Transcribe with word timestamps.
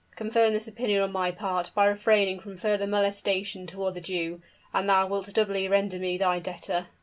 Confirm 0.15 0.51
this 0.53 0.67
opinion 0.67 1.03
on 1.03 1.11
my 1.11 1.29
part, 1.29 1.69
by 1.75 1.85
refraining 1.85 2.39
from 2.39 2.57
further 2.57 2.87
molestation 2.87 3.67
toward 3.67 3.93
the 3.93 4.01
Jew, 4.01 4.41
and 4.73 4.89
thou 4.89 5.05
wilt 5.05 5.31
doubly 5.31 5.67
render 5.67 5.99
me 5.99 6.17
thy 6.17 6.39
debtor." 6.39 6.87